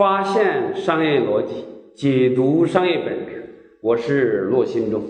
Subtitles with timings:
[0.00, 3.44] 发现商业逻辑，解读商业本质。
[3.82, 5.02] 我是骆新忠。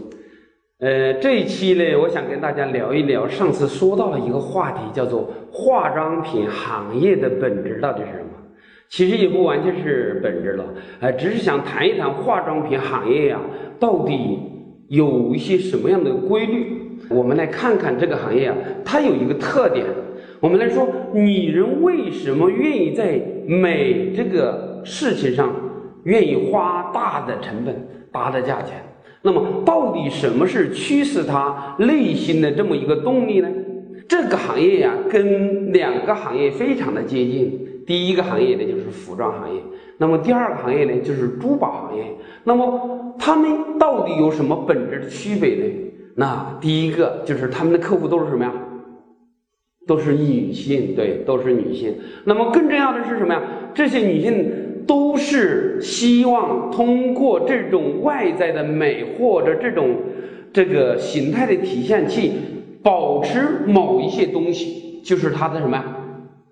[0.80, 8.30] 呃，这一期呢，我想跟大家聊一聊上次说到了一个话题，叫做化妆品行业的本质到底是什么？
[8.88, 10.64] 其实也不完全是本质了，
[10.98, 13.40] 呃，只是想谈一谈化妆品行业呀，
[13.78, 14.40] 到底
[14.88, 16.98] 有一些什么样的规律？
[17.08, 19.86] 我们来看看这个行业啊，它有一个特点。
[20.40, 25.54] 我们来说，女人为什么愿意在美这个事情上
[26.04, 28.82] 愿意花大的成本、大的价钱？
[29.20, 33.48] 那么，到底什么是驱使她内心的这么一个动力呢？
[34.08, 37.84] 这个行业呀，跟两个行业非常的接近。
[37.86, 39.60] 第一个行业呢，就是服装行业；
[39.98, 42.04] 那么第二个行业呢，就是珠宝行业。
[42.44, 45.64] 那么他们到底有什么本质的区别呢？
[46.14, 48.50] 那第一个就是他们的客户都是什么呀？
[49.86, 51.94] 都是女性，对，都是女性。
[52.24, 53.42] 那么更重要的是什么呀？
[53.74, 59.96] 这些女性都是希望通过这种外在的美或者这种
[60.52, 62.30] 这个形态的体现，去
[62.82, 65.84] 保持某一些东西，就是她的什么呀？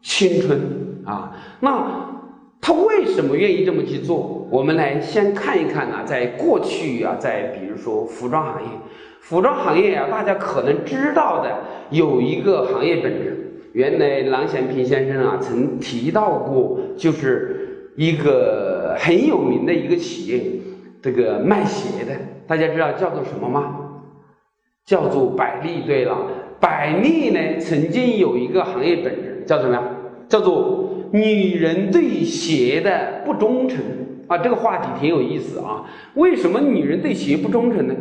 [0.03, 0.61] 青春
[1.05, 1.37] 啊。
[1.61, 2.25] 那
[2.61, 4.47] 她为什么愿意这么去做？
[4.51, 8.69] 我们来先看一看啊，在过去啊，在比如说服装行业。
[9.21, 11.59] 服装行业啊，大家可能知道的
[11.91, 13.35] 有一个行业本质。
[13.73, 20.43] 原来郎咸平先生啊曾提到过，就是一个很有名的一个企业，
[21.03, 22.13] 这个卖鞋的，
[22.47, 23.77] 大家知道叫做什么吗？
[24.87, 25.83] 叫做百丽。
[25.87, 26.17] 对了，
[26.59, 29.83] 百丽呢曾经有一个行业本质叫什么呀？
[30.29, 33.79] 叫做女人对鞋的不忠诚
[34.29, 34.39] 啊。
[34.39, 35.85] 这个话题挺有意思啊。
[36.15, 37.95] 为什么女人对鞋不忠诚呢？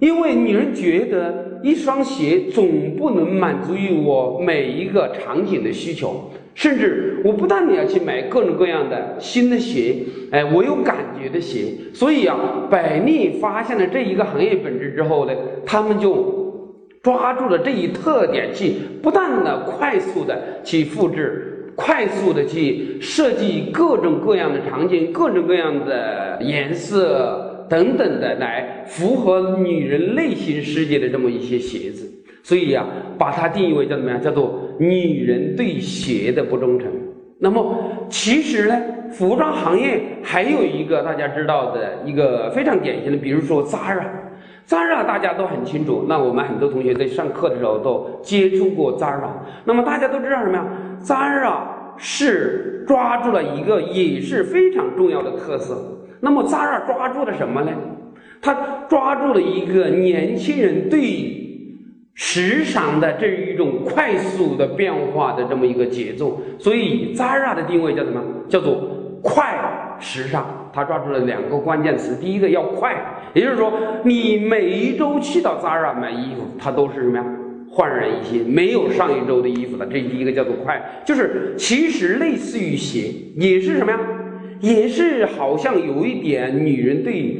[0.00, 9.96] 因为女人觉得一双鞋总不能满足于我每一个场景的需求，甚至我不但你要去买各种各样的新的鞋，
[10.30, 11.74] 哎，我有感觉的鞋。
[11.92, 12.36] 所以啊，
[12.70, 15.32] 百丽发现了这一个行业本质之后呢，
[15.66, 16.62] 他们就
[17.02, 27.47] 抓住了这一特点，去不断的快速的去复制，快速的去设计各种各样的场景，各种各样的颜色。
[27.68, 32.08] 等等的来符合女人内心世界的这么一些鞋子，
[32.42, 32.86] 所以呀，
[33.18, 34.20] 把它定义为叫怎么样？
[34.20, 36.90] 叫做女人对鞋的不忠诚。
[37.40, 37.76] 那么
[38.08, 38.76] 其实呢，
[39.12, 46.04] 服装行业还有一个大家知道的一个非常典型的，比如说 Zara，Zara 大家都很清楚。
[46.08, 49.30] 那我们很多同学在上课的时候都接触过 Zara。
[49.64, 50.66] 那么大家都知道什么呀
[51.00, 51.60] ？Zara
[51.96, 55.76] 是抓住了一个也是非常重要的特色。
[56.20, 57.70] 那么 Zara 抓住了什么呢？
[58.40, 58.54] 他
[58.88, 61.34] 抓住了一个年轻人对
[62.14, 68.22] 时尚的这一种快速的变化的这么一个节奏，所以 Zara 的定位叫什么？
[68.48, 70.70] 叫做快时尚。
[70.72, 72.94] 他抓住了两个关键词，第一个要快，
[73.34, 73.72] 也就是说，
[74.04, 77.24] 你每一周去到 Zara 买衣服，它都是什么呀？
[77.70, 79.86] 焕然一新，没有上一周的衣服了。
[79.86, 83.98] 这第一个叫做快，就是其实类似于鞋，也是什么呀？
[84.60, 87.36] 也是好像有一点女人对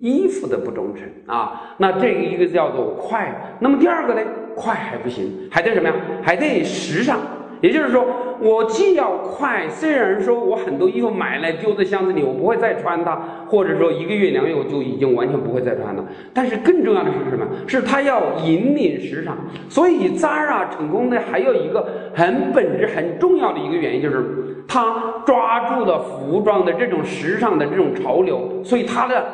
[0.00, 4.20] 衣服的不忠诚啊，那这个一个叫做快，那么第二个呢，
[4.54, 5.94] 快还不行，还得什么呀？
[6.22, 7.18] 还得时尚。
[7.60, 8.04] 也就是说，
[8.42, 13.16] 我既要快，虽然说我很多衣服买来丢在箱子里，我不会再穿它，
[13.48, 16.04] 或者说一个月两个月我就已经完全不会再穿了。
[16.34, 17.46] 但是更重要的是什么？
[17.66, 19.34] 是它要引领时尚。
[19.70, 24.22] 所以 Zara 成功的还有一个很本质、很重要的一个原因，就是
[24.66, 29.24] 他抓住了服装的这种时尚的这种潮流，所以他的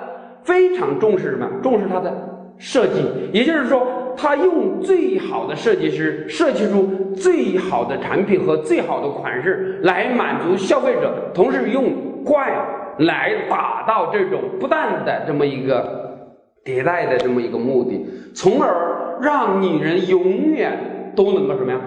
[0.43, 1.49] 非常重视什么？
[1.63, 2.13] 重视它的
[2.59, 3.03] 设计。
[3.33, 3.87] 也就是说。
[4.17, 12.53] 他用最好的设计师设计出最好的产品和最好的款式来满足消费者，同时用快
[12.99, 16.19] 来达到这种不断的这么一个
[16.65, 18.05] 迭代的这么一个目的，
[18.35, 20.23] 从而让女人永
[20.53, 21.81] 远都能够什么呀？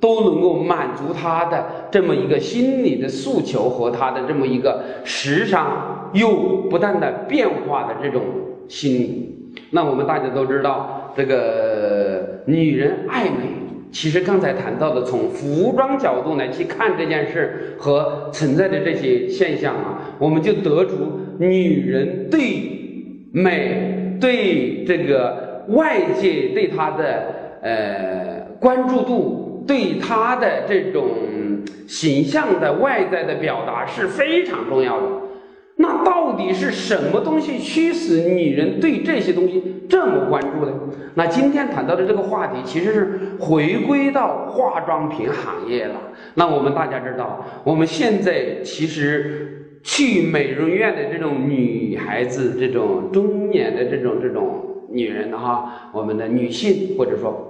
[0.00, 6.32] 都能够满足她的这么一个心理的诉求和她的这么一个时尚又
[6.70, 8.22] 不断的变化的这种
[8.66, 9.52] 心理。
[9.70, 10.96] 那我们大家都知道。
[11.16, 13.32] 这个女人爱美，
[13.90, 20.96] 其实刚才谈到的，从服装角度来去看这件事和存在的这些现象啊，我们就得出
[21.40, 22.38] 女人对
[23.32, 27.24] 美、对这个外界对她的
[27.60, 31.08] 呃关注度，对她的这种
[31.86, 35.06] 形象的外在的表达是非常重要的。
[35.76, 40.72] 那到底是什么东西驱使女人对这些东西这么关注呢？
[41.14, 45.94] 那今天谈到的这个话题，其实是回归到化妆品行业了。
[46.34, 57.49] 那我们大家知道，我们现在其实去美容院的这种女孩子，这种中年的这种这种女人哈，我们的女性或者说，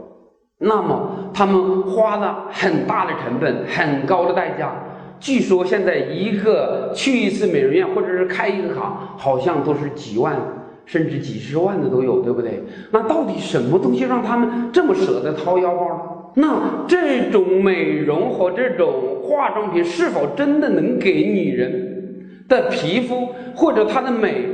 [0.62, 4.70] 那么他们花了很大的成本，很高的代价。
[5.18, 10.36] 据说现在一个去一次美容院，或者是开一个卡，好像都是几万
[10.84, 12.62] 甚至几十万的都有，对不对？
[12.90, 16.42] 那到底什么东西让他们这么舍得掏腰包呢？
[16.42, 24.46] 那这种美容和这种化妆品是否真的能给女人的皮肤或者她的美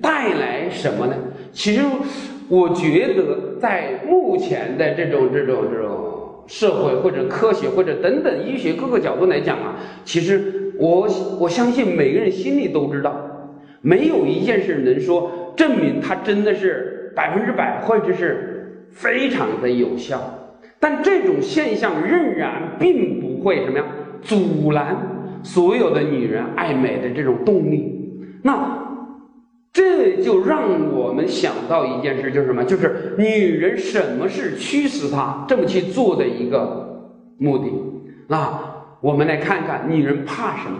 [0.00, 1.14] 带来什么呢？
[1.52, 1.82] 其实，
[2.48, 6.18] 我觉得在目前的这种这种这种。
[6.48, 11.08] 社会或者科学或者等等医学各个角度来讲啊，其实我
[11.38, 13.14] 我相信每个人心里都知道，
[13.80, 20.20] 没有一件事能说证明它真的是百分之百或者是非常的有效。
[20.80, 23.84] 但这种现象仍然并不会什么呀，
[24.20, 24.96] 阻拦
[25.44, 28.18] 所有的女人爱美的这种动力。
[28.42, 28.81] 那。
[30.02, 32.64] 这就让我们想到一件事，就是什么？
[32.64, 37.08] 就是女人什么是驱使她这么去做的一个
[37.38, 37.70] 目的？
[38.26, 38.58] 那
[39.00, 40.76] 我们来看看，女人怕什么？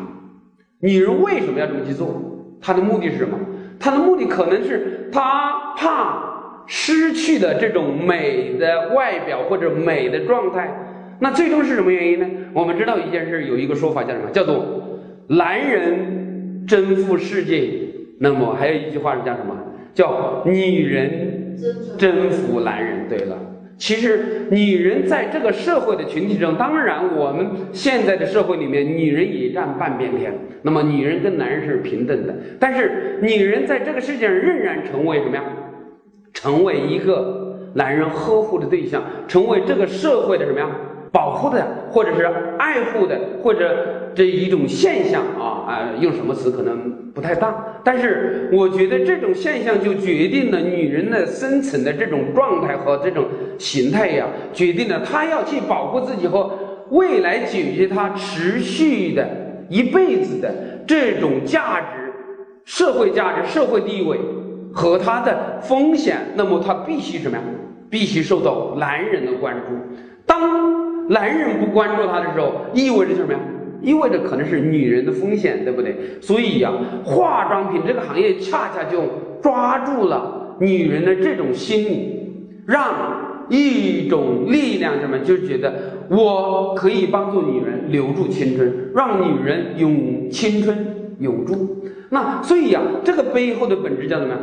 [0.81, 2.21] 女人为什么要这么去做？
[2.61, 3.39] 她的目的是什么？
[3.79, 10.69] 她的目的可能是她怕失去的这种美的外表或者美的状态。
[11.21, 12.27] 那最终是什么原因呢？
[12.53, 14.31] 我们知道一件事，有一个说法叫什么？
[14.33, 14.65] 叫做
[15.29, 17.92] 男人征服世界。
[18.23, 19.53] 那么还有一句话是叫什么？
[19.93, 21.57] 叫女人
[21.99, 23.09] 征服男人。
[23.09, 23.37] 对了，
[23.77, 30.33] 其实女人在这个社会的群体中，当然我们现在的社会里面，女人也占半边天。
[30.63, 35.43] 那么女人跟男人是平等的，但是女人在这个世界上仍然成为什么呀？
[36.33, 40.71] 成为一个男人呵护的对象，成为这个社会的什么呀？
[41.12, 42.25] 保护的，或者是
[42.59, 47.55] 爱护的，或者这一种现象啊啊，用什么词可能不太当，
[47.85, 53.26] 但是我觉得这种现象就决定了女人的生存的这种状态和这种
[53.59, 56.50] 形态呀，决定了她要去保护自己和
[56.88, 59.29] 未来解决她持续的
[59.69, 60.50] 一辈子的
[60.87, 62.12] 这种价值、
[62.64, 64.19] 社会价值、社会地位
[64.73, 67.43] 和她的风险，那么她必须什么呀？
[67.91, 69.76] 必须受到男人的关注。
[70.25, 70.41] 当
[71.08, 73.38] 男人不关注她的时候，意味着什么呀？
[73.82, 75.96] 意味着可能是女人的风险，对不对？
[76.20, 76.72] 所以呀，
[77.04, 79.02] 化妆品这个行业恰恰就
[79.43, 82.31] 抓住了女人的这种心理，
[82.64, 85.72] 让一种力量什么，就觉得
[86.08, 90.78] 我可以帮助女人留住青春，让女人永青春
[91.19, 91.84] 永驻。
[92.08, 94.37] 那所以呀，这个背后的本质叫什么？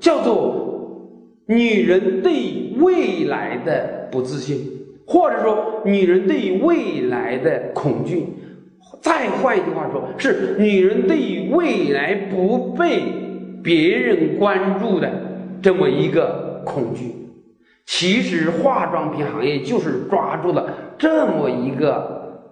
[0.00, 1.12] 叫做
[1.46, 4.58] 女人对未来的不自信。
[5.06, 8.26] 或者说，女人对于未来的恐惧；
[9.00, 13.02] 再换一句话说，是女人对于未来不被
[13.62, 15.08] 别人关注的
[15.62, 17.14] 这么一个恐惧。
[17.86, 22.42] 其实，化妆品行业就是抓住了这么一个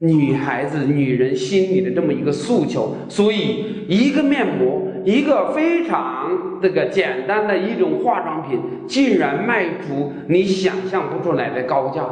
[0.00, 4.82] 女孩子、女人心里的这么一个诉求，所以一个面膜。
[5.04, 12.02] 一个非常这个简单的一种化妆品，竟然卖出你想象不出来的高价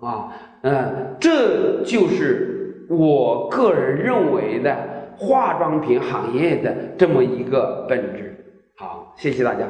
[0.00, 0.32] 啊！
[0.62, 4.76] 嗯，这就是我个人认为的
[5.16, 8.34] 化妆品行业的这么一个本质。
[8.76, 9.66] 好，谢谢大家。